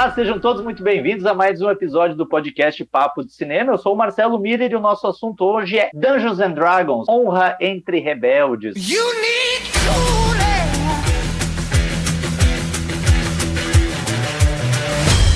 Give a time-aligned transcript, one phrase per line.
[0.00, 3.74] Olá, sejam todos muito bem-vindos a mais um episódio do podcast Papo de Cinema.
[3.74, 7.54] Eu sou o Marcelo Miller e o nosso assunto hoje é Dungeons and Dragons, honra
[7.60, 8.76] entre rebeldes.
[8.76, 9.50] You need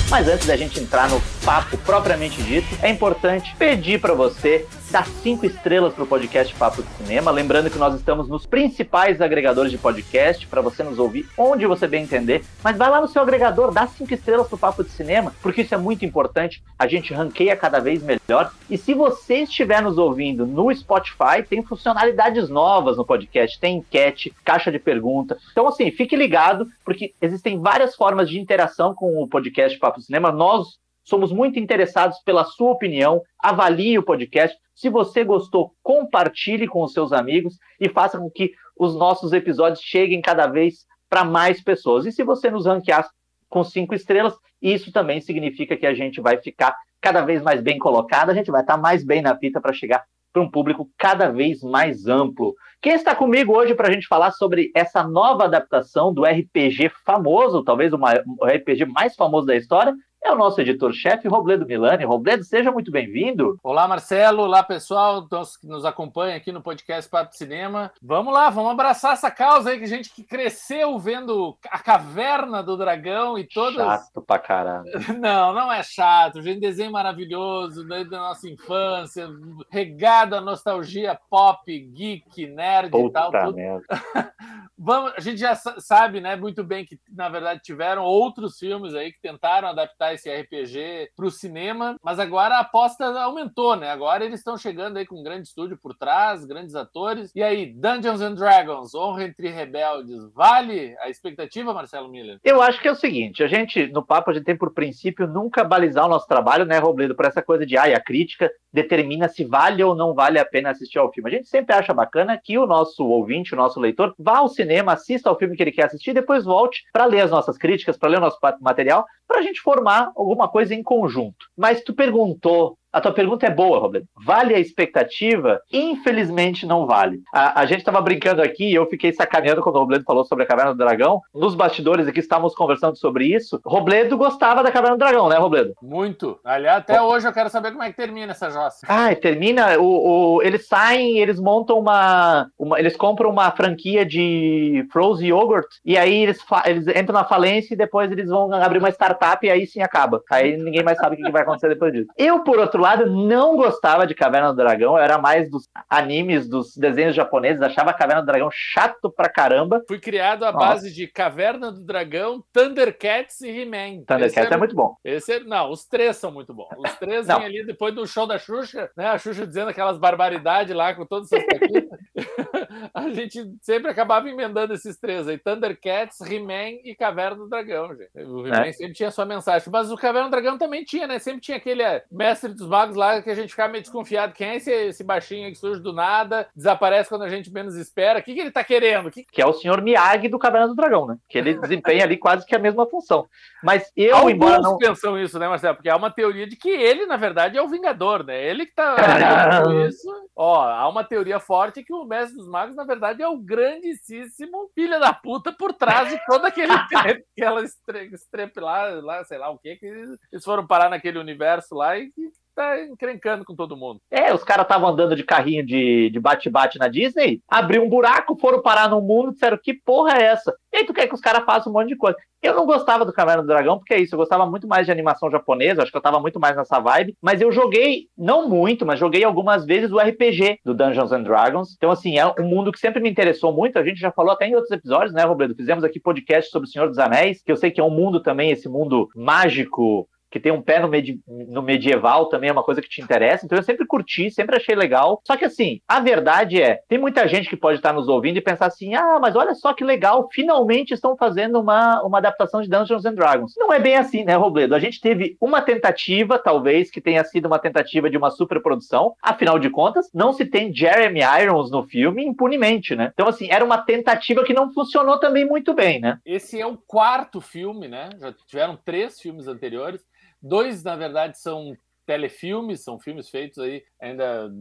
[0.09, 5.05] Mas antes da gente entrar no papo propriamente dito, é importante pedir para você dar
[5.05, 7.29] cinco estrelas para o podcast Papo de Cinema.
[7.29, 11.85] Lembrando que nós estamos nos principais agregadores de podcast para você nos ouvir onde você
[11.85, 12.45] bem entender.
[12.63, 15.63] Mas vai lá no seu agregador, dá cinco estrelas para o Papo de Cinema, porque
[15.63, 16.63] isso é muito importante.
[16.79, 18.53] A gente ranqueia cada vez melhor.
[18.69, 24.33] E se você estiver nos ouvindo no Spotify, tem funcionalidades novas no podcast, tem enquete,
[24.45, 25.37] caixa de pergunta.
[25.51, 30.05] Então, assim, fique ligado, porque existem várias formas de interação com o podcast Papo de
[30.05, 30.31] Cinema.
[30.31, 33.21] Nós Somos muito interessados pela sua opinião.
[33.39, 34.57] Avalie o podcast.
[34.73, 39.81] Se você gostou, compartilhe com os seus amigos e faça com que os nossos episódios
[39.81, 42.05] cheguem cada vez para mais pessoas.
[42.05, 43.07] E se você nos ranquear
[43.47, 47.77] com cinco estrelas, isso também significa que a gente vai ficar cada vez mais bem
[47.77, 51.29] colocado, a gente vai estar mais bem na fita para chegar para um público cada
[51.31, 52.55] vez mais amplo.
[52.81, 57.63] Quem está comigo hoje para a gente falar sobre essa nova adaptação do RPG famoso,
[57.63, 62.03] talvez o, o RPG mais famoso da história, é o nosso editor-chefe, Robledo Milani.
[62.03, 63.59] Robledo, seja muito bem-vindo.
[63.61, 64.41] Olá, Marcelo.
[64.41, 65.27] Olá, pessoal
[65.61, 67.91] que nos acompanha aqui no podcast Papo Cinema.
[68.01, 72.63] Vamos lá, vamos abraçar essa causa aí que a gente que cresceu vendo a caverna
[72.63, 73.85] do dragão e todas.
[73.85, 74.89] Chato pra caramba.
[75.19, 76.41] Não, não é chato.
[76.41, 79.29] Gente, desenho maravilhoso desde da nossa infância,
[79.69, 83.31] regado a nostalgia pop, geek, nerd Puta e tal.
[83.31, 83.55] Tudo...
[83.55, 83.85] Merda.
[84.77, 89.11] Vamos, a gente já sabe, né, muito bem que na verdade tiveram outros filmes aí
[89.11, 93.89] que tentaram adaptar esse RPG para o cinema, mas agora a aposta aumentou, né?
[93.89, 97.31] Agora eles estão chegando aí com um grande estúdio por trás, grandes atores.
[97.35, 102.39] E aí, Dungeons and Dragons, Honra entre Rebeldes, vale a expectativa, Marcelo Miller?
[102.43, 105.27] Eu acho que é o seguinte, a gente, no papo, a gente tem por princípio
[105.27, 109.29] nunca balizar o nosso trabalho, né, Robledo, por essa coisa de, ai, a crítica determina
[109.29, 111.29] se vale ou não vale a pena assistir ao filme.
[111.29, 114.64] A gente sempre acha bacana que o nosso ouvinte, o nosso leitor, vá ao cinema,
[114.91, 118.09] assista ao filme que ele quer assistir, depois volte para ler as nossas críticas, para
[118.09, 121.45] ler o nosso material, para a gente formar alguma coisa em conjunto.
[121.57, 124.07] Mas tu perguntou a tua pergunta é boa, Roberto.
[124.25, 125.59] Vale a expectativa?
[125.71, 127.21] Infelizmente não vale.
[127.33, 130.45] A, a gente estava brincando aqui e eu fiquei sacaneando quando o Robledo falou sobre
[130.45, 131.19] a Caverna do Dragão.
[131.33, 133.59] Nos bastidores aqui estávamos conversando sobre isso.
[133.65, 135.73] Robledo gostava da Caverna do Dragão, né, Robledo?
[135.81, 136.39] Muito.
[136.41, 137.07] Aliás, até Bom.
[137.07, 138.85] hoje eu quero saber como é que termina essa jossa.
[138.87, 139.77] Ah, termina.
[139.77, 145.67] O, o, eles saem, eles montam uma, uma, Eles compram uma franquia de Frozen Yogurt
[145.83, 149.49] e aí eles, eles entram na falência e depois eles vão abrir uma startup e
[149.49, 150.21] aí sim acaba.
[150.31, 152.07] Aí ninguém mais sabe o que vai acontecer depois disso.
[152.17, 156.47] Eu, por outro lado, não gostava de Caverna do Dragão, eu era mais dos animes,
[156.47, 159.83] dos desenhos japoneses, achava Caverna do Dragão chato pra caramba.
[159.87, 160.65] Fui criado à Nossa.
[160.65, 164.03] base de Caverna do Dragão, Thundercats e He-Man.
[164.05, 164.95] Thundercats é, é, muito bom.
[165.03, 166.69] Esse é, não, os três são muito bons.
[166.77, 169.07] Os três vêm ali depois do show da Xuxa, né?
[169.07, 171.45] A Xuxa dizendo aquelas barbaridades lá com todos esses
[172.93, 178.11] A gente sempre acabava emendando esses três aí: Thundercats, He-Man e Caverna do Dragão, gente.
[178.17, 178.73] O He-Man é.
[178.73, 179.67] sempre tinha sua mensagem.
[179.71, 181.19] Mas o Caverna do Dragão também tinha, né?
[181.19, 184.33] Sempre tinha aquele é, mestre dos magos lá que a gente ficava meio desconfiado.
[184.33, 188.19] Quem é esse, esse baixinho que surge do nada, desaparece quando a gente menos espera?
[188.19, 189.09] O que, que ele tá querendo?
[189.09, 189.23] Que...
[189.23, 191.17] que é o senhor Miyagi do Caverna do Dragão, né?
[191.29, 193.27] Que ele desempenha ali quase que a mesma função.
[193.63, 194.77] Mas eu, Alguns embora não...
[194.77, 195.75] pensam isso, né, Marcelo?
[195.75, 198.43] Porque há uma teoria de que ele, na verdade, é o Vingador, né?
[198.43, 198.95] Ele que tá
[199.87, 200.07] isso.
[200.35, 204.69] Ó, há uma teoria forte que o Mestre dos Magos, na verdade, é o grandíssimo
[204.75, 206.73] filho da puta por trás de todo aquele
[207.37, 211.97] aquela estrepe lá, lá, sei lá o que, que eles foram parar naquele universo lá
[211.97, 212.11] e
[212.55, 213.99] tá encrencando com todo mundo.
[214.09, 218.61] É, os caras estavam andando de carrinho de bate-bate na Disney, abriu um buraco, foram
[218.61, 220.55] parar no mundo, disseram que porra é essa?
[220.73, 222.17] E aí tu quer que os caras façam um monte de coisa.
[222.41, 224.91] Eu não gostava do Caverna do Dragão, porque é isso, eu gostava muito mais de
[224.91, 228.85] animação japonesa, acho que eu tava muito mais nessa vibe, mas eu joguei, não muito,
[228.85, 231.73] mas joguei algumas vezes o RPG do Dungeons and Dragons.
[231.75, 234.47] Então, assim, é um mundo que sempre me interessou muito, a gente já falou até
[234.47, 235.55] em outros episódios, né, Robledo?
[235.55, 238.19] Fizemos aqui podcast sobre o Senhor dos Anéis, que eu sei que é um mundo
[238.19, 242.61] também, esse mundo mágico, que tem um pé no, medi no, medieval também é uma
[242.61, 243.45] coisa que te interessa.
[243.45, 245.21] Então eu sempre curti, sempre achei legal.
[245.25, 248.41] Só que assim, a verdade é, tem muita gente que pode estar nos ouvindo e
[248.41, 252.67] pensar assim: ah, mas olha só que legal, finalmente estão fazendo uma, uma adaptação de
[252.67, 253.53] Dungeons and Dragons.
[253.55, 254.75] Não é bem assim, né, Robledo?
[254.75, 259.15] A gente teve uma tentativa, talvez, que tenha sido uma tentativa de uma superprodução.
[259.21, 263.11] Afinal de contas, não se tem Jeremy Irons no filme impunemente, né?
[263.13, 266.19] Então, assim, era uma tentativa que não funcionou também muito bem, né?
[266.25, 268.09] Esse é o quarto filme, né?
[268.19, 270.03] Já tiveram três filmes anteriores.
[270.45, 271.75] Dois, na verdade, são
[272.05, 274.51] telefilmes, são filmes feitos aí ainda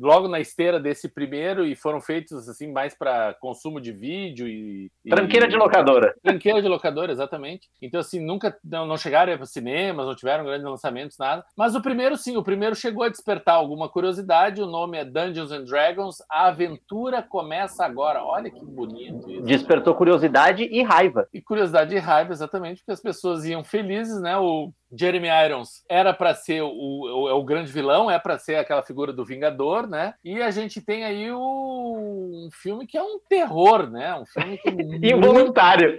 [0.00, 4.90] logo na esteira desse primeiro e foram feitos assim mais para consumo de vídeo e.
[5.08, 5.48] Tranqueira e...
[5.48, 6.14] de locadora.
[6.22, 7.68] Tranqueira de locadora, exatamente.
[7.80, 11.44] Então, assim, nunca não, não chegaram para cinemas, não tiveram grandes lançamentos, nada.
[11.56, 14.60] Mas o primeiro, sim, o primeiro chegou a despertar alguma curiosidade.
[14.60, 16.16] O nome é Dungeons and Dragons.
[16.28, 18.24] A aventura começa agora.
[18.24, 19.42] Olha que bonito isso.
[19.42, 21.28] Despertou curiosidade e raiva.
[21.32, 24.36] E curiosidade e raiva, exatamente, porque as pessoas iam felizes, né?
[24.36, 28.82] O Jeremy Irons era para ser o, o, o, grande vilão, é para ser aquela
[28.82, 30.14] figura do Vingador, né?
[30.22, 34.14] E a gente tem aí o, um filme que é um terror, né?
[34.14, 34.68] Um filme que
[35.06, 35.98] é involuntário.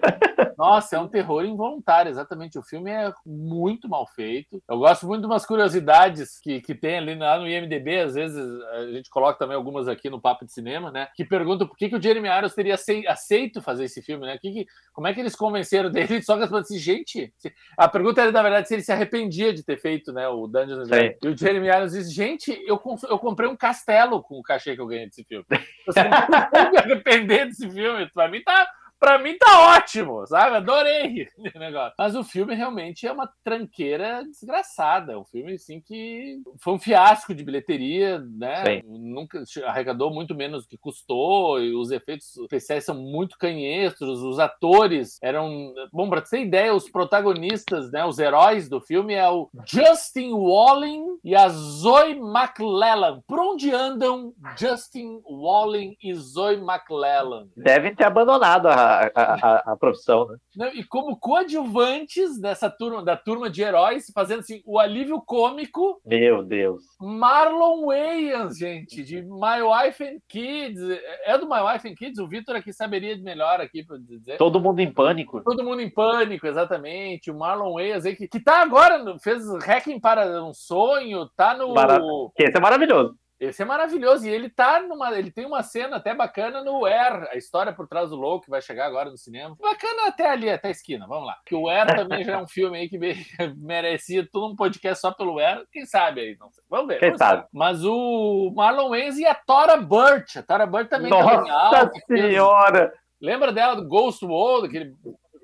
[0.57, 2.59] Nossa, é um terror involuntário, exatamente.
[2.59, 4.61] O filme é muito mal feito.
[4.69, 8.37] Eu gosto muito de umas curiosidades que, que tem ali lá no IMDb, às vezes
[8.73, 11.07] a gente coloca também algumas aqui no Papo de Cinema, né?
[11.15, 12.75] Que perguntam por que, que o Jeremy Irons teria
[13.07, 14.37] aceito fazer esse filme, né?
[14.37, 16.21] Que, que, como é que eles convenceram dele?
[16.23, 17.33] Só que assim, gente,
[17.77, 20.87] a pergunta era, na verdade, se ele se arrependia de ter feito né, o Dungeons
[20.87, 21.17] Dragons.
[21.23, 24.81] E o Jeremy Irons disse: gente, eu, eu comprei um castelo com o cachê que
[24.81, 25.45] eu ganhei desse filme.
[25.85, 28.09] Você não me arrepender desse filme.
[28.11, 28.69] Pra mim tá
[29.03, 30.55] Pra mim tá ótimo, sabe?
[30.55, 31.93] Adorei o negócio.
[31.99, 35.11] Mas o filme realmente é uma tranqueira desgraçada.
[35.11, 38.81] É um filme, assim, que foi um fiasco de bilheteria, né?
[38.85, 44.39] Nunca arrecadou muito menos do que custou, e os efeitos especiais são muito canhestros, os
[44.39, 45.73] atores eram.
[45.91, 48.05] Bom, pra ter ideia, os protagonistas, né?
[48.05, 53.21] Os heróis do filme é o Justin Walling e a Zoe McLellan.
[53.27, 57.49] Por onde andam Justin Walling e Zoe McLellan?
[57.57, 60.37] Devem ter abandonado a a, a, a profissão, né?
[60.55, 65.99] Não, e como coadjuvantes dessa turma, da turma de heróis, fazendo assim, o alívio cômico.
[66.05, 66.83] Meu Deus.
[66.99, 70.81] Marlon Wayans, gente, de My Wife and Kids.
[71.25, 72.19] É do My Wife and Kids?
[72.19, 74.37] O Vitor aqui saberia melhor aqui para dizer.
[74.37, 75.41] Todo mundo em pânico.
[75.43, 77.31] Todo mundo em pânico, exatamente.
[77.31, 81.73] O Marlon Wayans aí, que, que tá agora, fez Hacking para um Sonho, tá no.
[81.73, 82.03] Marav
[82.35, 83.15] que esse é maravilhoso.
[83.43, 84.25] Esse é maravilhoso.
[84.25, 85.11] E ele tá numa.
[85.17, 88.51] Ele tem uma cena até bacana no Air, a história por trás do louco, que
[88.51, 89.55] vai chegar agora no cinema.
[89.59, 91.05] Bacana até ali, até a esquina.
[91.07, 91.37] Vamos lá.
[91.45, 92.97] Que o Air também já é um filme aí que
[93.57, 95.65] merecia todo um podcast só pelo Air.
[95.71, 96.37] Quem sabe aí?
[96.39, 96.63] Não sei.
[96.69, 96.99] Vamos ver.
[96.99, 97.41] Quem vamos sabe?
[97.41, 97.47] Ver.
[97.51, 100.37] Mas o Marlon Wayans e a Tora Burt.
[100.37, 102.89] A Tora Burt também Nossa tá Nossa Senhora!
[102.89, 103.03] Fez...
[103.21, 104.93] Lembra dela do Ghost World, aquele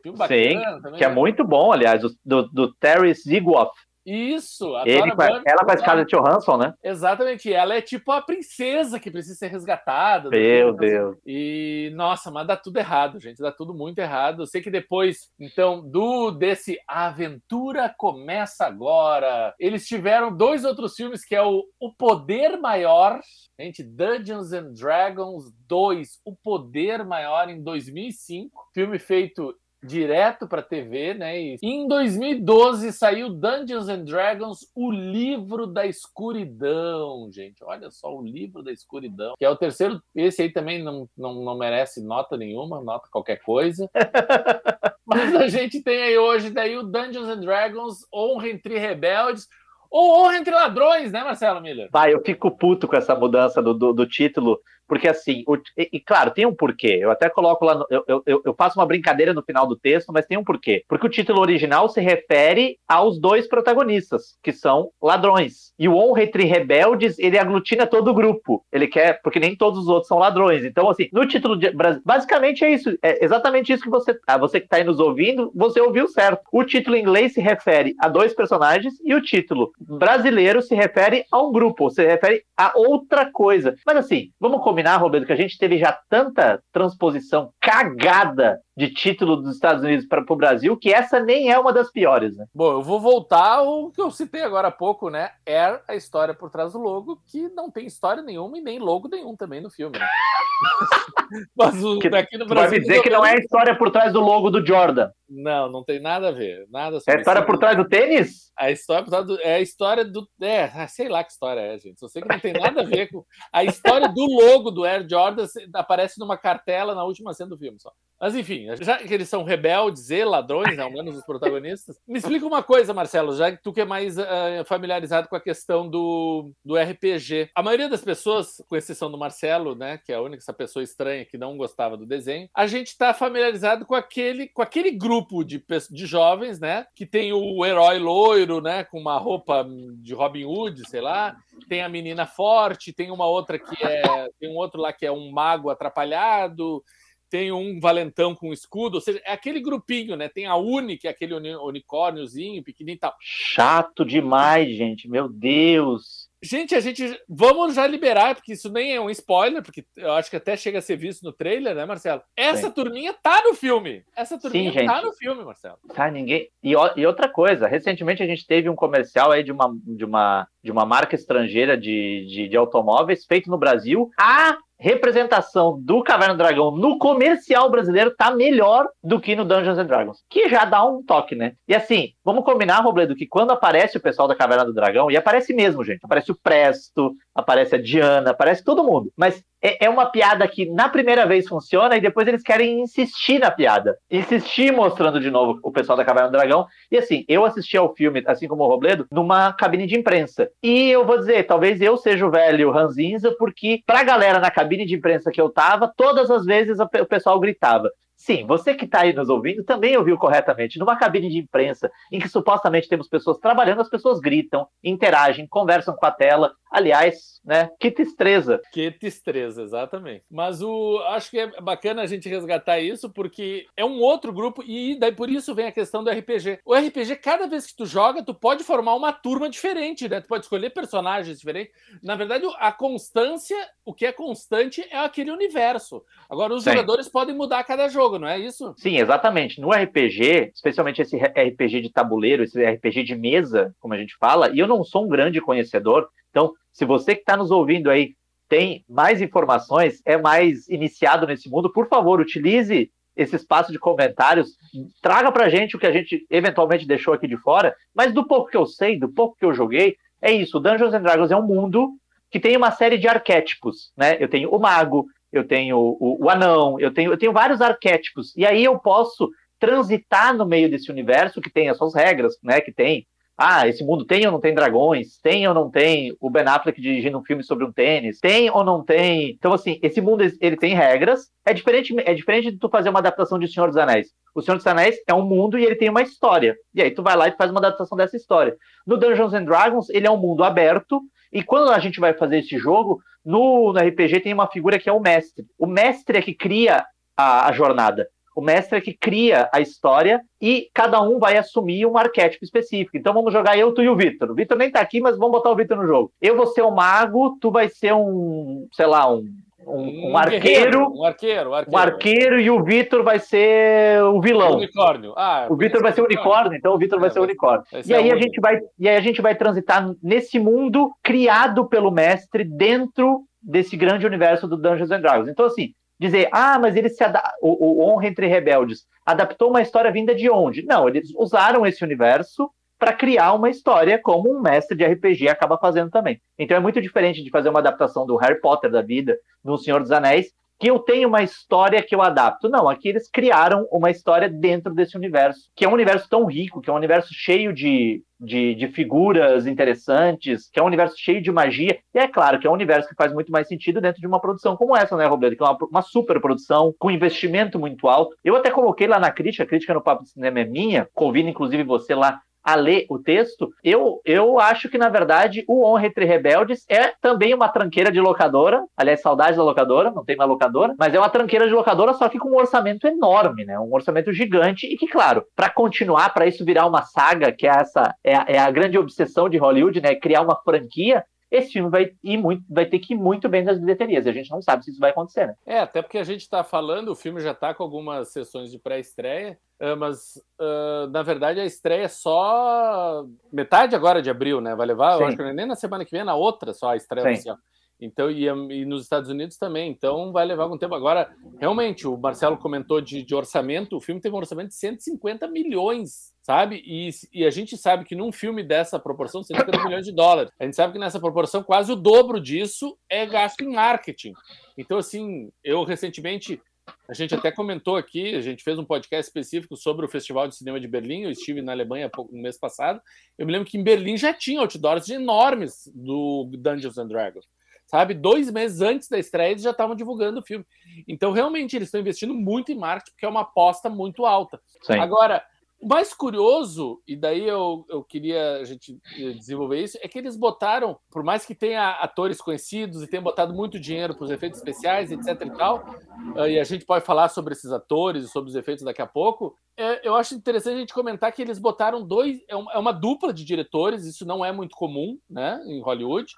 [0.02, 1.16] filme bacana Sim, também, que é né?
[1.16, 3.72] muito bom, aliás, do, do Terry Zigwoff.
[4.10, 5.12] Isso, a Ele,
[5.46, 6.74] ela com a Scarlett Johansson, né?
[6.84, 10.30] Exatamente, ela é tipo a princesa que precisa ser resgatada.
[10.32, 11.18] Meu Deus.
[11.24, 14.42] E, nossa, mas dá tudo errado, gente, dá tudo muito errado.
[14.42, 20.96] Eu sei que depois, então, do desse A Aventura Começa Agora, eles tiveram dois outros
[20.96, 23.20] filmes, que é o O Poder Maior,
[23.60, 29.54] gente, Dungeons and Dragons 2, O Poder Maior, em 2005, filme feito
[29.84, 31.40] direto para TV, né?
[31.40, 37.64] E em 2012 saiu Dungeons and Dragons: O Livro da Escuridão, gente.
[37.64, 40.02] Olha só, o Livro da Escuridão, que é o terceiro.
[40.16, 43.90] Esse aí também não, não, não merece nota nenhuma, nota qualquer coisa.
[45.06, 49.48] Mas a gente tem aí hoje daí o Dungeons and Dragons: Honra entre Rebeldes.
[49.92, 51.90] Ou honra entre ladrões, né, Marcelo Miller?
[51.92, 54.60] Vai, eu fico puto com essa mudança do, do, do título
[54.90, 56.98] porque assim, o, e, e, claro, tem um porquê.
[57.00, 60.12] Eu até coloco lá, no, eu, eu, eu, faço uma brincadeira no final do texto,
[60.12, 60.84] mas tem um porquê.
[60.88, 65.72] Porque o título original se refere aos dois protagonistas, que são ladrões.
[65.78, 68.66] E o Honra entre Rebeldes, ele aglutina todo o grupo.
[68.72, 70.66] Ele quer, porque nem todos os outros são ladrões.
[70.66, 71.72] Então, assim, no título de.
[72.04, 72.98] Basicamente é isso.
[73.04, 74.18] É exatamente isso que você.
[74.26, 76.42] Ah, você que está aí nos ouvindo, você ouviu certo.
[76.52, 81.26] O título em inglês se refere a dois personagens e o título brasileiro se refere
[81.31, 83.76] a um grupo, se refere a outra coisa.
[83.86, 88.94] Mas assim, vamos começar combinar, Roberto, que a gente teve já tanta transposição cagada de
[88.94, 92.45] título dos Estados Unidos para o Brasil que essa nem é uma das piores, né?
[92.56, 95.31] Bom, eu vou voltar ao que eu citei agora há pouco, né?
[95.45, 99.09] Air, a história por trás do logo, que não tem história nenhuma e nem logo
[99.09, 100.00] nenhum também no filme.
[100.00, 100.07] Né?
[101.57, 102.69] Mas o, que, daqui no Brasil.
[102.69, 105.12] Vai dizer que não é a história por trás do logo do Jordan.
[105.28, 106.66] Não, não tem nada a ver.
[106.71, 108.50] Nada é a história por trás do tênis?
[108.57, 110.26] A história por trás do, é a história do.
[110.42, 112.02] É, ah, sei lá que história é, gente.
[112.02, 113.26] Eu sei que não tem nada a ver com.
[113.52, 117.78] A história do logo do Air Jordan aparece numa cartela na última cena do filme
[117.78, 117.92] só.
[118.19, 122.19] Mas enfim, já que eles são rebeldes e ladrões, né, ao menos os protagonistas, me
[122.19, 125.90] explica uma coisa, Marcelo, já que tu que é mais uh, familiarizado com a questão
[125.90, 127.49] do, do RPG.
[127.56, 130.83] A maioria das pessoas, com exceção do Marcelo, né, que é a única essa pessoa
[130.83, 135.44] estranha que não gostava do desenho, a gente está familiarizado com aquele, com aquele grupo
[135.44, 139.66] de, de jovens, né, que tem o herói loiro, né, com uma roupa
[139.97, 144.49] de Robin Hood, sei lá, tem a menina forte, tem uma outra que é, tem
[144.49, 146.83] um outro lá que é um mago atrapalhado,
[147.30, 150.28] tem um valentão com escudo, ou seja, é aquele grupinho, né?
[150.28, 153.16] Tem a Uni, que é aquele unicórniozinho, pequenininho e tal.
[153.19, 156.30] Chato demais, gente, meu Deus.
[156.42, 157.19] Gente, a gente.
[157.28, 160.80] Vamos já liberar, porque isso nem é um spoiler, porque eu acho que até chega
[160.80, 162.21] a ser visto no trailer, né, Marcelo?
[162.36, 162.71] Essa Sim.
[162.71, 164.06] turminha tá no filme.
[164.16, 165.78] Essa turminha Sim, tá no filme, Marcelo.
[165.94, 166.50] Tá, ninguém.
[166.64, 170.48] E, e, outra coisa, recentemente a gente teve um comercial aí de uma, de uma,
[170.64, 174.09] de uma marca estrangeira de, de, de automóveis feito no Brasil.
[174.18, 179.78] A representação do Caverna do Dragão no comercial brasileiro tá melhor do que no Dungeons
[179.78, 181.54] and Dragons, que já dá um toque, né?
[181.68, 185.18] E assim, vamos combinar, Robledo, que quando aparece o pessoal da Caverna do Dragão, e
[185.18, 189.89] aparece mesmo, gente, aparece o Presto, aparece a Diana, aparece todo mundo, mas é, é
[189.89, 193.97] uma piada que na primeira vez funciona e depois eles querem insistir na piada.
[194.09, 196.66] Insistir mostrando de novo o pessoal da Caverna do Dragão.
[196.92, 200.49] E assim, eu assisti ao filme, assim como o Robledo, numa cabine de imprensa.
[200.63, 204.85] E eu vou dizer, talvez eu seja o velho Ranzinza, porque pra galera na cabine
[204.85, 207.89] de imprensa que eu tava, todas as vezes o pessoal gritava.
[208.30, 210.78] Sim, você que está aí nos ouvindo também ouviu corretamente.
[210.78, 215.95] Numa cabine de imprensa, em que supostamente temos pessoas trabalhando, as pessoas gritam, interagem, conversam
[215.95, 216.54] com a tela.
[216.71, 217.71] Aliás, né?
[217.80, 218.62] Que tristeza.
[218.71, 220.26] Que tristeza, exatamente.
[220.30, 224.64] Mas o acho que é bacana a gente resgatar isso, porque é um outro grupo,
[224.64, 226.59] e daí por isso vem a questão do RPG.
[226.64, 230.21] O RPG, cada vez que tu joga, tu pode formar uma turma diferente, né?
[230.21, 231.74] Tu pode escolher personagens diferentes.
[232.04, 236.04] Na verdade, a constância, o que é constante é aquele universo.
[236.30, 236.69] Agora, os Sim.
[236.69, 238.73] jogadores podem mudar a cada jogo jogo, não é isso?
[238.78, 239.59] Sim, exatamente.
[239.59, 244.49] No RPG, especialmente esse RPG de tabuleiro, esse RPG de mesa, como a gente fala,
[244.54, 248.14] e eu não sou um grande conhecedor, então, se você que está nos ouvindo aí
[248.47, 254.56] tem mais informações, é mais iniciado nesse mundo, por favor, utilize esse espaço de comentários,
[255.02, 258.49] traga pra gente o que a gente eventualmente deixou aqui de fora, mas do pouco
[258.49, 261.45] que eu sei, do pouco que eu joguei, é isso, Dungeons and Dragons é um
[261.45, 261.92] mundo
[262.31, 264.18] que tem uma série de arquétipos, né?
[264.19, 268.36] Eu tenho o mago, eu tenho o, o, anão, eu tenho, eu tenho vários arquétipos,
[268.36, 272.62] e aí eu posso transitar no meio desse universo que tem as suas regras, né?
[272.62, 273.06] Que tem,
[273.38, 276.81] ah, esse mundo tem ou não tem dragões, tem ou não tem o Ben Affleck
[276.81, 279.31] dirigindo um filme sobre um tênis, tem ou não tem.
[279.31, 281.30] Então, assim, esse mundo ele tem regras.
[281.45, 284.07] É diferente, é diferente de tu fazer uma adaptação de Senhor dos Anéis.
[284.33, 286.56] O Senhor dos Anéis é um mundo e ele tem uma história.
[286.74, 288.56] E aí tu vai lá e faz uma adaptação dessa história.
[288.86, 292.40] No Dungeons and Dragons, ele é um mundo aberto e quando a gente vai fazer
[292.40, 295.45] esse jogo, no, no RPG tem uma figura que é o mestre.
[295.57, 298.07] O mestre é que cria a, a jornada.
[298.36, 302.95] O mestre é que cria a história e cada um vai assumir um arquétipo específico.
[302.95, 304.31] Então vamos jogar eu, tu e o Vitor.
[304.31, 306.12] O Vitor nem tá aqui, mas vamos botar o Vitor no jogo.
[306.21, 309.26] Eu vou ser um mago, tu vai ser um, sei lá, um
[309.69, 314.19] um, um, arqueiro, um arqueiro, um arqueiro, um arqueiro e o Vitor vai ser o
[314.21, 314.57] vilão.
[314.57, 315.14] Unicórnio.
[315.16, 317.64] Ah, o Vitor vai ser o unicórnio, então o Vitor é, vai ser o unicórnio.
[317.85, 321.92] E aí a gente vai, e aí a gente vai transitar nesse mundo criado pelo
[321.92, 325.30] mestre dentro desse grande universo do Dungeons and Dragons.
[325.30, 327.04] Então assim, dizer, ah, mas ele se
[327.42, 330.64] o, o Honra entre Rebeldes adaptou uma história vinda de onde?
[330.66, 332.49] Não, eles usaram esse universo
[332.80, 336.19] para criar uma história como um mestre de RPG acaba fazendo também.
[336.38, 339.81] Então é muito diferente de fazer uma adaptação do Harry Potter da vida, no Senhor
[339.81, 342.50] dos Anéis, que eu tenho uma história que eu adapto.
[342.50, 346.59] Não, aqui eles criaram uma história dentro desse universo, que é um universo tão rico,
[346.59, 351.21] que é um universo cheio de, de, de, figuras interessantes, que é um universo cheio
[351.21, 351.80] de magia.
[351.95, 354.19] E é claro que é um universo que faz muito mais sentido dentro de uma
[354.19, 355.38] produção como essa, né, Roberto?
[355.38, 358.14] Que é uma, uma super produção, com investimento muito alto.
[358.21, 361.30] Eu até coloquei lá na crítica, a crítica no Papo de Cinema é minha, convido
[361.30, 362.19] inclusive você lá
[362.52, 366.94] a ler o texto, eu, eu acho que, na verdade, o Honra entre Rebeldes é
[367.02, 368.64] também uma tranqueira de locadora.
[368.78, 372.08] Aliás, saudade da locadora, não tem mais locadora, mas é uma tranqueira de locadora, só
[372.08, 373.60] que com um orçamento enorme, né?
[373.60, 377.52] Um orçamento gigante e que, claro, para continuar, para isso virar uma saga, que é
[377.52, 379.96] essa é é a grande obsessão de Hollywood, né?
[379.96, 383.59] Criar uma franquia, esse filme vai, ir muito, vai ter que ir muito bem nas
[383.59, 384.07] bilheterias.
[384.07, 385.36] A gente não sabe se isso vai acontecer, né?
[385.45, 388.57] É, até porque a gente está falando, o filme já está com algumas sessões de
[388.57, 394.56] pré-estreia, ah, mas uh, na verdade a estreia é só metade agora de abril, né?
[394.56, 395.02] Vai levar, Sim.
[395.02, 397.14] eu acho que nem na semana que vem, na outra só a estreia Sim.
[397.14, 397.38] oficial.
[397.81, 400.76] Então, e, e, nos Estados Unidos também, então vai levar algum tempo.
[400.76, 401.09] Agora,
[401.40, 406.14] realmente, o Marcelo comentou de, de orçamento, o filme teve um orçamento de 150 milhões,
[406.30, 406.62] sabe?
[406.64, 410.45] E, e, a gente sabe que num filme dessa proporção, 150 milhões de dólares, a
[410.45, 414.14] gente sabe que nessa proporção, quase o dobro disso é gasto em marketing.
[414.56, 416.40] Então, assim, eu recentemente
[416.88, 420.36] a gente até comentou aqui, a gente fez um podcast específico sobre o Festival de
[420.36, 421.02] Cinema de Berlim.
[421.02, 422.80] Eu estive na Alemanha no mês passado.
[423.18, 427.26] Eu me lembro que em Berlim já tinha outdoors enormes do Dungeons and Dragons.
[427.66, 427.95] Sabe?
[427.95, 430.45] Dois meses antes da estreia, eles já estavam divulgando o filme.
[430.88, 434.40] Então, realmente, eles estão investindo muito em marketing, porque é uma aposta muito alta.
[434.62, 434.74] Sim.
[434.74, 435.24] Agora,
[435.59, 440.16] o mais curioso, e daí eu, eu queria a gente desenvolver isso, é que eles
[440.16, 444.39] botaram, por mais que tenha atores conhecidos e tenham botado muito dinheiro para os efeitos
[444.39, 445.75] especiais, etc e tal,
[446.16, 448.87] ah, e a gente pode falar sobre esses atores e sobre os efeitos daqui a
[448.87, 452.57] pouco, é, eu acho interessante a gente comentar que eles botaram dois, é uma, é
[452.57, 456.16] uma dupla de diretores, isso não é muito comum, né, em Hollywood,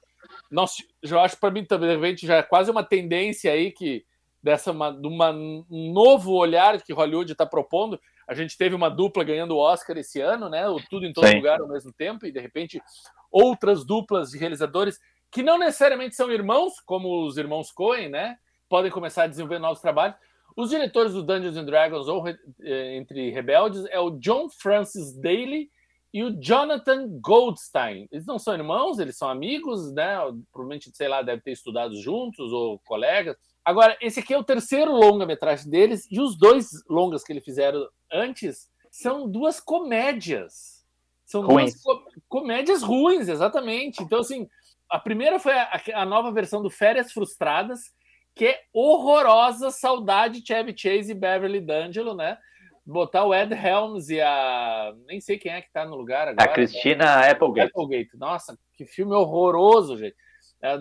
[0.51, 4.05] Nossa, eu acho para mim também, de repente, já é quase uma tendência aí que
[4.41, 8.00] dessa uma, de uma, um novo olhar que Hollywood está propondo.
[8.32, 10.66] A gente teve uma dupla ganhando o Oscar esse ano, né?
[10.66, 11.36] O Tudo em Todo Sim.
[11.36, 12.82] Lugar ao mesmo tempo, e de repente
[13.30, 14.98] outras duplas de realizadores
[15.30, 18.38] que não necessariamente são irmãos, como os irmãos Coen, né?
[18.70, 20.16] Podem começar a desenvolver novos trabalhos.
[20.56, 25.70] Os diretores do Dungeons and Dragons ou eh, Entre Rebeldes é o John Francis Daly
[26.14, 28.08] e o Jonathan Goldstein.
[28.10, 30.16] Eles não são irmãos, eles são amigos, né?
[30.54, 33.36] Provavelmente, sei lá, devem ter estudado juntos ou colegas.
[33.66, 37.86] Agora, esse aqui é o terceiro longa-metragem deles e os dois longas que eles fizeram
[38.12, 40.86] antes são duas comédias.
[41.25, 41.82] São ruins.
[41.82, 44.03] duas co comédias ruins, exatamente.
[44.03, 44.50] Então, assim,
[44.89, 47.94] a primeira foi a, a, nova versão do Férias Frustradas,
[48.36, 52.38] que é horrorosa, saudade Chevy Chase e Beverly D'Angelo, né?
[52.86, 54.94] botar o Ed Helms e a.
[55.08, 56.50] Nem sei quem é que tá no lugar agora.
[56.50, 57.32] A Cristina né?
[57.32, 57.72] Applegate.
[57.72, 58.18] Applegate.
[58.18, 60.15] Nossa, que filme horroroso, gente.
[60.62, 60.75] É,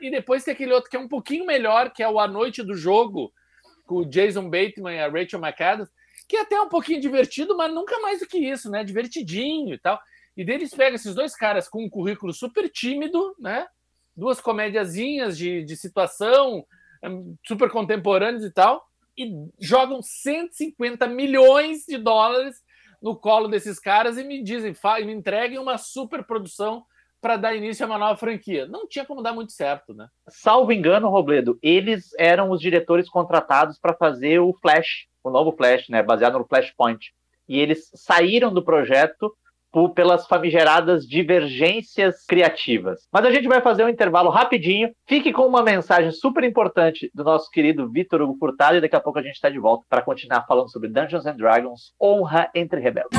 [0.00, 2.62] e depois tem aquele outro que é um pouquinho melhor, que é o A Noite
[2.62, 3.32] do Jogo,
[3.84, 5.90] com o Jason Bateman e a Rachel McAdams,
[6.30, 8.84] que é até um pouquinho divertido, mas nunca mais do que isso, né?
[8.84, 10.00] Divertidinho e tal.
[10.36, 13.66] E deles pega esses dois caras com um currículo super tímido, né?
[14.16, 16.64] Duas comédiazinhas de, de situação,
[17.04, 18.88] hum, super contemporâneas e tal
[19.20, 22.56] e jogam 150 milhões de dólares
[23.02, 26.84] no colo desses caras e me dizem, me entreguem uma super produção
[27.20, 28.66] para dar início a uma nova franquia.
[28.66, 30.08] Não tinha como dar muito certo, né?
[30.28, 35.88] Salvo engano, Robledo, eles eram os diretores contratados para fazer o Flash, o novo Flash,
[35.88, 37.12] né, baseado no Flashpoint.
[37.48, 39.32] E eles saíram do projeto
[39.72, 43.06] por, pelas famigeradas divergências criativas.
[43.12, 44.90] Mas a gente vai fazer um intervalo rapidinho.
[45.06, 49.00] Fique com uma mensagem super importante do nosso querido Vitor Hugo Furtado e daqui a
[49.00, 52.80] pouco a gente está de volta para continuar falando sobre Dungeons and Dragons, Honra entre
[52.80, 53.18] Rebeldes.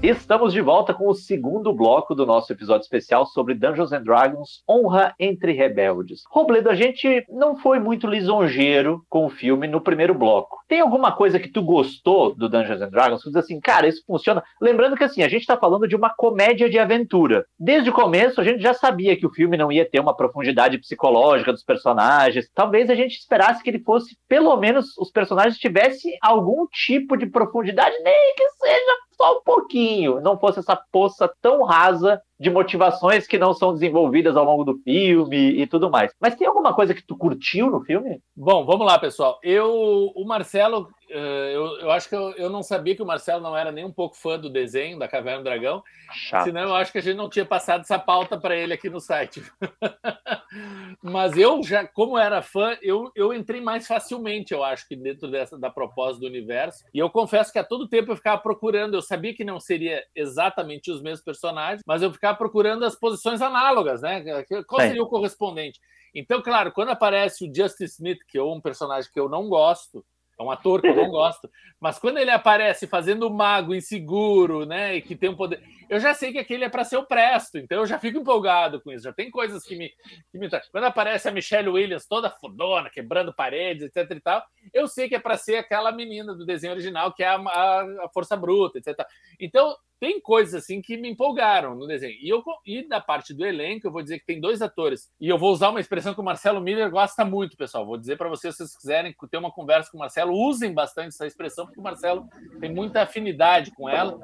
[0.00, 4.62] Estamos de volta com o segundo bloco do nosso episódio especial sobre Dungeons and Dragons
[4.70, 6.22] Honra entre Rebeldes.
[6.30, 10.58] Robledo, a gente não foi muito lisonjeiro com o filme no primeiro bloco.
[10.68, 13.22] Tem alguma coisa que tu gostou do Dungeons and Dragons?
[13.22, 14.40] Tu diz assim, cara, isso funciona.
[14.60, 17.44] Lembrando que assim, a gente está falando de uma comédia de aventura.
[17.58, 20.78] Desde o começo, a gente já sabia que o filme não ia ter uma profundidade
[20.78, 22.48] psicológica dos personagens.
[22.54, 27.26] Talvez a gente esperasse que ele fosse, pelo menos, os personagens tivessem algum tipo de
[27.26, 33.26] profundidade, nem que seja só um pouquinho, não fosse essa poça tão rasa de motivações
[33.26, 36.12] que não são desenvolvidas ao longo do filme e tudo mais.
[36.20, 38.20] Mas tem alguma coisa que tu curtiu no filme?
[38.36, 39.38] Bom, vamos lá, pessoal.
[39.42, 43.56] Eu, o Marcelo, eu, eu acho que eu, eu não sabia que o Marcelo não
[43.56, 45.82] era nem um pouco fã do desenho da Caverna do Dragão.
[46.12, 46.44] Chato.
[46.44, 49.00] Senão eu acho que a gente não tinha passado essa pauta para ele aqui no
[49.00, 49.42] site.
[51.02, 55.30] Mas eu já, como era fã, eu, eu entrei mais facilmente, eu acho, que dentro
[55.30, 56.84] dessa da proposta do universo.
[56.92, 60.02] E eu confesso que a todo tempo eu ficava procurando, eu sabia que não seria
[60.14, 64.44] exatamente os mesmos personagens, mas eu ficava procurando as posições análogas, né?
[64.66, 65.80] Qual seria o correspondente?
[66.14, 70.04] Então, claro, quando aparece o Justice Smith, que é um personagem que eu não gosto,
[70.38, 74.96] é um ator que eu não gosto, mas quando ele aparece fazendo mago inseguro, né,
[74.96, 77.58] e que tem um poder, eu já sei que aquele é para ser o Presto,
[77.58, 79.04] então eu já fico empolgado com isso.
[79.04, 79.90] Já tem coisas que me,
[80.30, 84.86] que me quando aparece a Michelle Williams toda fodona, quebrando paredes, etc e tal, eu
[84.86, 88.08] sei que é para ser aquela menina do desenho original que é a, a, a
[88.12, 89.04] força bruta, etc.
[89.40, 92.16] Então tem coisas assim que me empolgaram no desenho.
[92.20, 95.10] E, eu, e da parte do elenco, eu vou dizer que tem dois atores.
[95.20, 97.86] E eu vou usar uma expressão que o Marcelo Miller gosta muito, pessoal.
[97.86, 101.08] Vou dizer para vocês, se vocês quiserem ter uma conversa com o Marcelo, usem bastante
[101.08, 102.26] essa expressão, porque o Marcelo
[102.60, 104.18] tem muita afinidade com ela.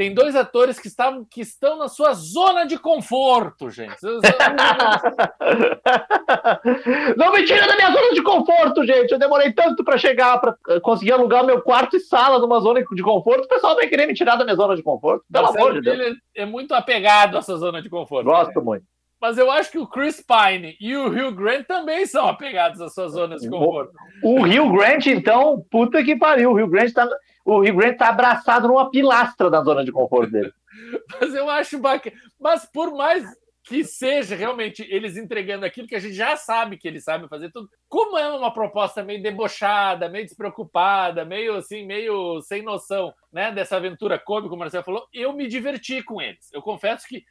[0.00, 3.98] Tem dois atores que, estavam, que estão na sua zona de conforto, gente.
[7.18, 9.12] Não me tira da minha zona de conforto, gente.
[9.12, 13.02] Eu demorei tanto para chegar, para conseguir alugar meu quarto e sala numa zona de
[13.02, 13.44] conforto.
[13.44, 15.22] O pessoal vai querer me tirar da minha zona de conforto.
[15.30, 16.16] Pelo Marcelo amor de Deus.
[16.34, 18.24] é muito apegado a essa zona de conforto.
[18.24, 18.64] Gosto né?
[18.64, 18.86] muito.
[19.20, 22.94] Mas eu acho que o Chris Pine e o Hugh Grant também são apegados às
[22.94, 23.92] suas zonas de conforto.
[24.22, 26.52] O, o Hugh Grant, então, puta que pariu.
[26.52, 27.06] O Hugh Grant tá,
[27.50, 30.52] o Hugh Grant tá abraçado numa pilastra da zona de conforto dele.
[31.20, 32.14] Mas eu acho bacana.
[32.38, 33.24] Mas por mais
[33.64, 37.50] que seja realmente eles entregando aquilo que a gente já sabe que eles sabem fazer
[37.50, 37.68] tudo.
[37.88, 43.76] Como é uma proposta meio debochada, meio despreocupada, meio assim, meio sem noção, né, dessa
[43.76, 46.52] aventura cômica, como o Marcelo falou, eu me diverti com eles.
[46.52, 47.24] Eu confesso que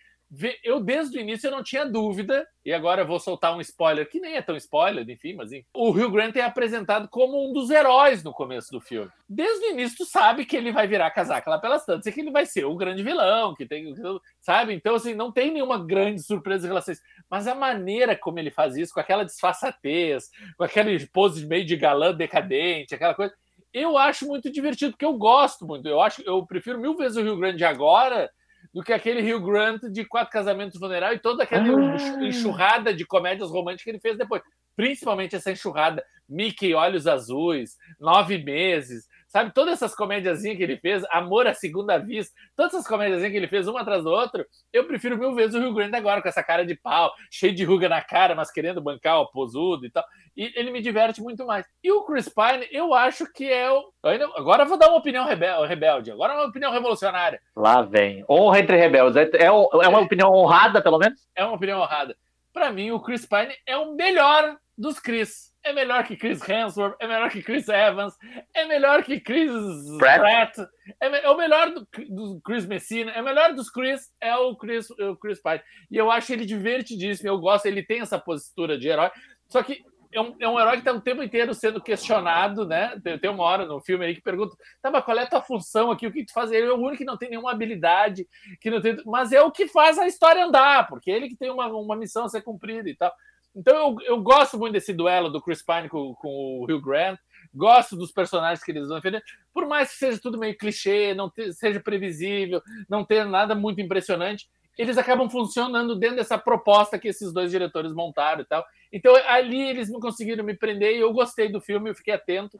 [0.63, 4.07] eu desde o início eu não tinha dúvida, e agora eu vou soltar um spoiler
[4.07, 5.65] que nem é tão spoiler, enfim, mas enfim.
[5.73, 9.09] O Hugh Grant é apresentado como um dos heróis no começo do filme.
[9.27, 12.21] Desde o início tu sabe que ele vai virar casaca lá pelas tantas, e que
[12.21, 13.93] ele vai ser o grande vilão, que tem,
[14.39, 14.73] sabe?
[14.73, 17.01] Então assim, não tem nenhuma grande surpresa em relação a isso.
[17.29, 21.75] Mas a maneira como ele faz isso, com aquela disfarçatez, com aquele pose meio de
[21.75, 23.33] galã decadente, aquela coisa,
[23.73, 25.87] eu acho muito divertido, porque eu gosto muito.
[25.87, 28.29] Eu acho, eu prefiro mil vezes o Hugh Grant de agora
[28.73, 32.23] do que aquele Hugh Grant de Quatro Casamentos Funeral e toda aquela ah.
[32.23, 34.41] enxurrada de comédias românticas que ele fez depois.
[34.75, 41.05] Principalmente essa enxurrada Mickey Olhos Azuis, Nove Meses, Sabe, todas essas comédiazinhas que ele fez,
[41.11, 44.87] Amor à Segunda Vista, todas essas comédiazinhas que ele fez uma atrás do outro, eu
[44.87, 47.87] prefiro mil vezes o Rio Grande agora, com essa cara de pau, cheio de ruga
[47.87, 50.03] na cara, mas querendo bancar o posudo e tal.
[50.35, 51.63] E ele me diverte muito mais.
[51.83, 53.93] E o Chris Pine, eu acho que é o.
[54.35, 55.63] Agora eu vou dar uma opinião rebel...
[55.63, 57.39] rebelde, agora uma opinião revolucionária.
[57.55, 58.25] Lá vem.
[58.27, 59.15] Honra entre rebeldes.
[59.15, 61.21] É, é, é uma opinião honrada, pelo menos?
[61.35, 62.15] É uma opinião honrada.
[62.51, 66.95] Para mim, o Chris Pine é o melhor dos Chris é melhor que Chris Hemsworth,
[66.99, 68.13] é melhor que Chris Evans,
[68.53, 69.51] é melhor que Chris
[69.97, 70.57] Pratt, Pratt
[71.01, 74.55] é, é, o melhor do, do, Chris Messina, é o melhor dos Chris, é o
[74.55, 75.61] Chris, o Chris Pine.
[75.91, 79.11] E eu acho ele divertidíssimo, eu gosto, ele tem essa postura de herói,
[79.47, 82.99] só que é um, é um herói que está o tempo inteiro sendo questionado, né?
[83.03, 85.41] Tem, tem, uma hora no filme aí que pergunta, tá, mas qual é a tua
[85.41, 86.51] função aqui, o que tu faz?
[86.51, 88.27] Ele é o único que não tem nenhuma habilidade,
[88.59, 91.35] que não tem, mas é o que faz a história andar, porque é ele que
[91.35, 93.13] tem uma, uma missão a ser cumprida e tal.
[93.55, 97.19] Então eu, eu gosto muito desse duelo do Chris Pine com, com o Hugh Grant.
[97.53, 101.29] Gosto dos personagens que eles vão defender, por mais que seja tudo meio clichê, não
[101.29, 107.09] te, seja previsível, não tenha nada muito impressionante, eles acabam funcionando dentro dessa proposta que
[107.09, 108.63] esses dois diretores montaram e tal.
[108.93, 112.57] Então ali eles não conseguiram me prender e eu gostei do filme, eu fiquei atento.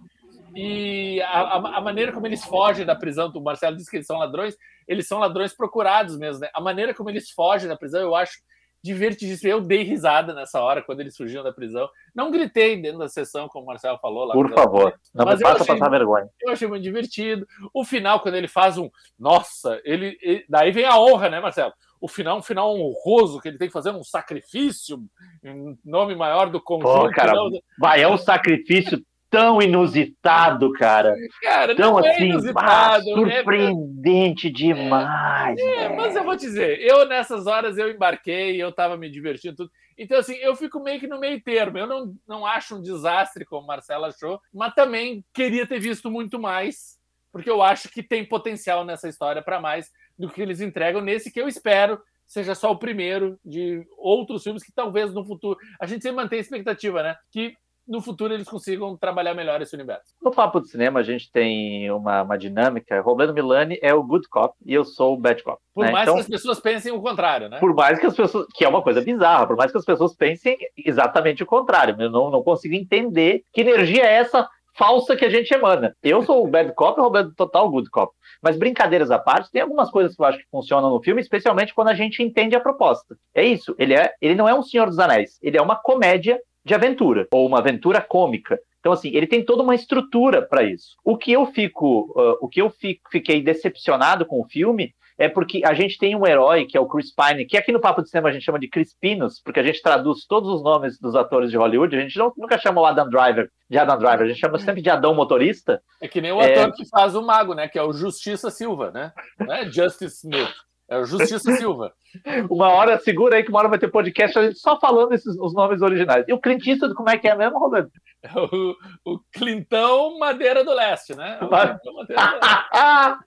[0.56, 4.08] E a, a, a, maneira como eles fogem da prisão, o Marcelo disse que eles
[4.08, 6.50] são ladrões, eles são ladrões procurados mesmo, né?
[6.54, 8.40] A maneira como eles fogem da prisão, eu acho
[8.84, 9.52] divertidíssimo.
[9.52, 11.90] Eu dei risada nessa hora quando eles surgiram da prisão.
[12.14, 14.34] Não gritei dentro da sessão, como o Marcelo falou lá.
[14.34, 16.28] Por favor, não mas me faça passar vergonha.
[16.42, 17.48] Eu achei muito divertido.
[17.74, 18.90] O final, quando ele faz um.
[19.18, 21.74] Nossa, ele, ele, daí vem a honra, né, Marcelo?
[22.02, 25.04] O final, um final honroso, que ele tem que fazer um sacrifício
[25.44, 27.08] em nome maior do conjunto.
[27.08, 27.34] Pô, cara,
[27.78, 31.16] vai, é um sacrifício tão inusitado, cara.
[31.42, 34.52] Cara, tão é assim, inusitado, ah, surpreendente é...
[34.52, 35.60] demais.
[35.60, 39.56] É, mas eu vou te dizer, eu nessas horas eu embarquei, eu tava me divertindo
[39.56, 39.72] tudo.
[39.98, 41.78] Então, assim, eu fico meio que no meio termo.
[41.78, 46.40] Eu não, não acho um desastre, como Marcela achou, mas também queria ter visto muito
[46.40, 46.98] mais,
[47.32, 51.32] porque eu acho que tem potencial nessa história para mais do que eles entregam nesse
[51.32, 55.60] que eu espero seja só o primeiro de outros filmes que talvez no futuro.
[55.82, 57.16] A gente sempre mantém a expectativa, né?
[57.32, 57.56] Que
[57.90, 60.14] no futuro eles consigam trabalhar melhor esse universo.
[60.22, 63.02] No Papo de Cinema, a gente tem uma, uma dinâmica.
[63.02, 65.60] Roberto Milani é o good cop e eu sou o bad cop.
[65.74, 65.92] Por né?
[65.92, 67.58] mais então, que as pessoas pensem o contrário, né?
[67.60, 68.46] Por mais que as pessoas.
[68.54, 71.96] Que é uma coisa bizarra, por mais que as pessoas pensem exatamente o contrário.
[72.00, 74.48] Eu não, não consigo entender que energia é essa
[74.80, 75.94] falsa que a gente emana.
[76.02, 78.14] Eu sou o bad cop e o Roberto total good cop.
[78.42, 81.74] Mas brincadeiras à parte, tem algumas coisas que eu acho que funcionam no filme, especialmente
[81.74, 83.18] quando a gente entende a proposta.
[83.36, 86.40] É isso, ele, é, ele não é um Senhor dos Anéis, ele é uma comédia
[86.70, 88.60] de aventura, ou uma aventura cômica.
[88.80, 90.96] Então, assim, ele tem toda uma estrutura para isso.
[91.04, 95.28] O que eu fico, uh, o que eu fico, fiquei decepcionado com o filme é
[95.28, 98.02] porque a gente tem um herói que é o Chris Pine, que aqui no Papo
[98.02, 100.98] de Cinema a gente chama de Chris Pinos, porque a gente traduz todos os nomes
[100.98, 104.22] dos atores de Hollywood, a gente não, nunca chama o Adam Driver de Adam Driver,
[104.22, 105.82] a gente chama sempre de Adão Motorista.
[106.00, 106.72] É que nem o ator é...
[106.72, 107.68] que faz o mago, né?
[107.68, 109.12] Que é o Justiça Silva, né?
[109.50, 110.54] É Justice Smith.
[110.90, 111.94] É o Justiça Silva.
[112.50, 115.84] Uma hora, segura aí que uma hora vai ter podcast só falando esses, os nomes
[115.84, 116.26] originais.
[116.28, 117.92] E o Clintista, como é que é mesmo, Roberto?
[118.24, 118.76] É o,
[119.06, 121.38] o Clintão Madeira do Leste, né?
[121.40, 121.46] É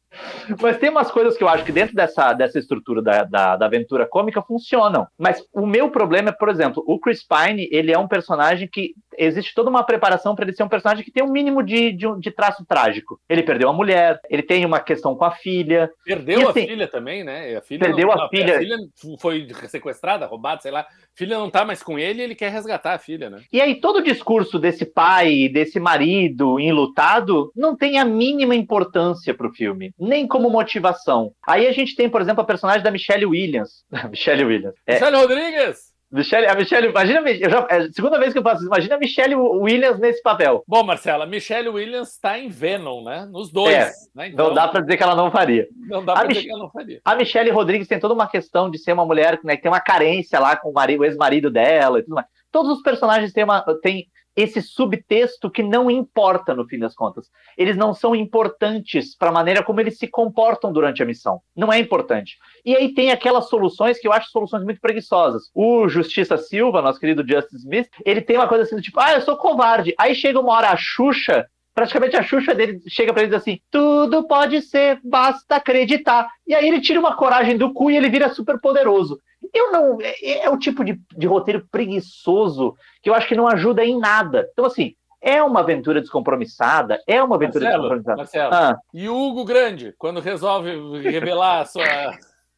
[0.61, 3.67] Mas tem umas coisas que eu acho que dentro dessa, dessa estrutura da, da, da,
[3.67, 5.07] aventura cômica funcionam.
[5.17, 8.95] Mas o meu problema é, por exemplo, o Chris Pine, ele é um personagem que
[9.17, 12.07] existe toda uma preparação para ele ser um personagem que tem um mínimo de, de,
[12.19, 13.21] de, traço trágico.
[13.29, 15.91] Ele perdeu a mulher, ele tem uma questão com a filha.
[16.05, 17.57] Perdeu e, assim, a filha também, né?
[17.57, 18.57] A filha perdeu não, a, filha.
[18.57, 18.79] a filha.
[19.21, 20.81] foi sequestrada, roubada, sei lá.
[20.81, 23.43] A filha não tá mais com ele e ele quer resgatar a filha, né?
[23.53, 29.35] E aí todo o discurso desse pai, desse marido enlutado, não tem a mínima importância
[29.35, 31.33] pro filme nem como motivação.
[31.47, 33.85] Aí a gente tem, por exemplo, a personagem da Michelle Williams.
[34.11, 34.75] Michelle Williams.
[34.87, 35.92] É, Michelle Rodrigues!
[36.13, 38.97] Michelle, a Michelle, imagina, eu já, é a segunda vez que eu faço isso, imagina
[38.97, 40.63] a Michelle Williams nesse papel.
[40.69, 43.27] Bom, Marcela, Michelle Williams está em Venom, né?
[43.33, 43.75] Nos dois.
[43.75, 44.29] É, né?
[44.29, 45.67] então, não dá para dizer que ela não faria.
[45.89, 47.01] Não dá para dizer que ela não faria.
[47.03, 49.81] A Michelle Rodrigues tem toda uma questão de ser uma mulher né, que tem uma
[49.81, 52.27] carência lá com o, o ex-marido dela e tudo mais.
[52.51, 57.29] Todos os personagens têm, uma, têm esse subtexto que não importa no fim das contas.
[57.57, 61.41] Eles não são importantes para a maneira como eles se comportam durante a missão.
[61.55, 62.37] Não é importante.
[62.65, 65.51] E aí tem aquelas soluções que eu acho soluções muito preguiçosas.
[65.55, 69.13] O Justiça Silva, nosso querido Justice Smith, ele tem uma coisa assim do tipo, ah,
[69.13, 69.95] eu sou covarde.
[69.99, 73.41] Aí chega uma hora a Xuxa praticamente a Xuxa dele chega para ele e diz
[73.41, 76.29] assim: tudo pode ser, basta acreditar.
[76.47, 79.19] E aí ele tira uma coragem do cu e ele vira super poderoso.
[79.53, 79.99] Eu não.
[80.01, 83.99] É, é o tipo de, de roteiro preguiçoso que eu acho que não ajuda em
[83.99, 84.49] nada.
[84.53, 88.17] Então, assim, é uma aventura descompromissada, é uma aventura Marcelo, descompromissada.
[88.17, 88.79] Marcelo, ah.
[88.93, 91.85] E o Hugo Grande, quando resolve revelar a sua.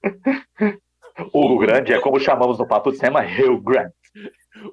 [1.33, 3.93] Hugo Grande é como chamamos no Papo de Sema, Hugh Grant.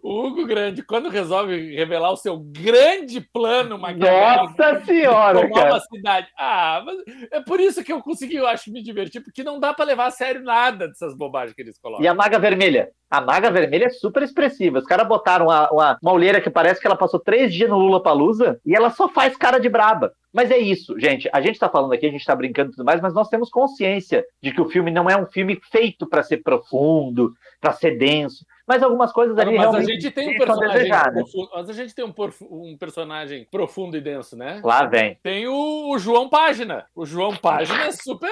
[0.04, 5.74] O Hugo Grande, quando resolve revelar o seu grande plano Nossa senhora, tomar cara.
[5.74, 6.28] uma cidade.
[6.38, 6.98] Ah, mas
[7.32, 10.06] é por isso que eu consegui, eu acho, me divertir, porque não dá para levar
[10.06, 12.04] a sério nada dessas bobagens que eles colocam.
[12.04, 12.92] E a Maga Vermelha?
[13.10, 14.80] A Maga Vermelha é super expressiva.
[14.80, 17.78] Os caras botaram uma, uma, uma olheira que parece que ela passou três dias no
[17.78, 20.14] Lula Palusa e ela só faz cara de braba.
[20.34, 21.30] Mas é isso, gente.
[21.34, 23.50] A gente está falando aqui, a gente está brincando e tudo mais, mas nós temos
[23.50, 27.98] consciência de que o filme não é um filme feito para ser profundo, para ser
[27.98, 31.94] denso mas algumas coisas ali mas a gente tem um personagem profundo, mas a gente
[31.94, 32.14] tem um,
[32.50, 34.62] um, personagem profundo e denso, né?
[34.64, 35.18] Lá vem.
[35.22, 36.86] Tem o, o João Página.
[36.96, 38.32] O João Página é super,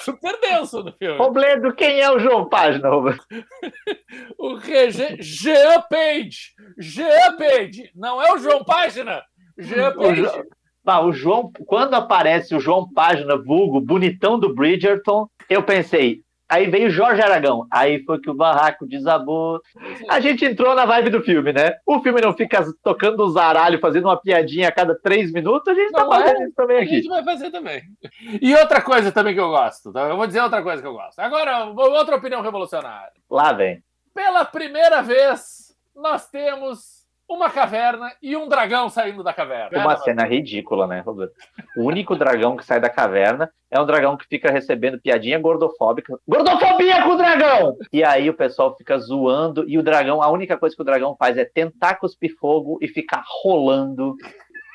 [0.00, 1.18] super denso no filme.
[1.18, 3.20] Robledo, quem é o João Página, Robledo?
[4.38, 5.16] o Rege...
[5.20, 6.54] Jean Page.
[6.78, 7.90] Jean Page.
[7.92, 9.24] Não é o João Página.
[9.58, 10.22] Jean Page.
[10.86, 16.68] Ah, o João, quando aparece o João Página, vulgo, bonitão do Bridgerton, eu pensei, Aí
[16.68, 17.64] veio Jorge Aragão.
[17.70, 19.60] Aí foi que o barraco desabou.
[20.08, 21.76] A gente entrou na vibe do filme, né?
[21.86, 25.68] O filme não fica tocando o zaralho, fazendo uma piadinha a cada três minutos.
[25.68, 26.44] A gente tá não tá fazendo é?
[26.46, 26.90] isso também aqui.
[26.90, 27.82] A gente vai fazer também.
[28.42, 29.92] E outra coisa também que eu gosto.
[29.92, 30.08] Tá?
[30.08, 31.20] Eu vou dizer outra coisa que eu gosto.
[31.20, 33.12] Agora, outra opinião revolucionária.
[33.30, 33.80] Lá vem.
[34.12, 36.99] Pela primeira vez, nós temos
[37.30, 39.78] uma caverna e um dragão saindo da caverna.
[39.78, 41.32] Uma cena ridícula, né, Roberto?
[41.76, 46.18] O único dragão que sai da caverna é um dragão que fica recebendo piadinha gordofóbica.
[46.26, 47.76] Gordofobia com o dragão!
[47.92, 51.14] E aí o pessoal fica zoando e o dragão, a única coisa que o dragão
[51.16, 54.16] faz é tentar cuspir fogo e ficar rolando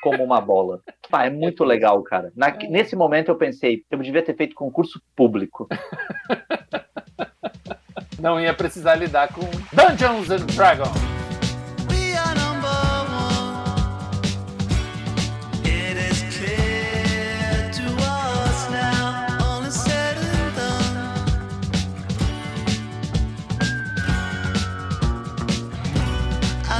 [0.02, 0.80] como uma bola.
[1.12, 2.32] Ah, é muito legal, cara.
[2.34, 5.68] Na, nesse momento eu pensei, eu devia ter feito concurso público.
[8.18, 9.42] Não ia precisar lidar com
[9.72, 11.25] Dungeons and Dragons.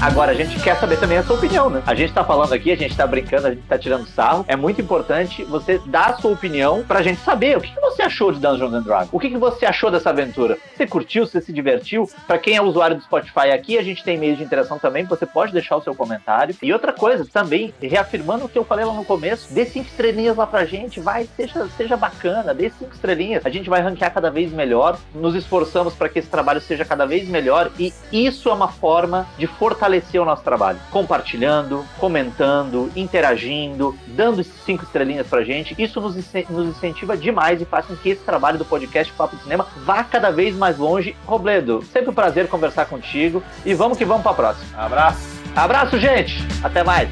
[0.06, 1.82] Agora, a gente quer saber também a sua opinião, né?
[1.84, 4.44] A gente tá falando aqui, a gente tá brincando, a gente tá tirando sarro.
[4.46, 8.30] É muito importante você dar a sua opinião pra gente saber o que, você achou
[8.30, 9.08] de Dungeons and Dragons.
[9.10, 10.58] O que, que você achou dessa aventura?
[10.76, 11.26] Você curtiu?
[11.26, 12.08] Você se divertiu?
[12.24, 15.04] Pra quem é usuário do Spotify aqui, a gente tem meio de interação também.
[15.06, 16.54] Você pode deixar o seu comentário.
[16.62, 20.36] E outra coisa, também, reafirmando o que eu falei lá no começo, dê cinco estrelinhas
[20.36, 21.00] lá pra gente.
[21.00, 23.44] Vai, seja, seja bacana, dê cinco estrelinhas.
[23.44, 25.00] A gente vai ranquear cada vez melhor.
[25.12, 27.72] Nos esforçamos para que esse trabalho seja cada vez melhor.
[27.76, 34.42] E isso é uma forma de fortalecer fortalecer o nosso trabalho, compartilhando, comentando, interagindo, dando
[34.42, 35.74] cinco estrelinhas pra gente.
[35.78, 36.14] Isso nos,
[36.48, 40.04] nos incentiva demais e faz com que esse trabalho do podcast Papo de Cinema vá
[40.04, 41.16] cada vez mais longe.
[41.26, 44.66] Robledo, sempre um prazer conversar contigo e vamos que vamos pra próxima.
[44.76, 45.36] Abraço.
[45.54, 46.46] Abraço, gente.
[46.62, 47.08] Até mais.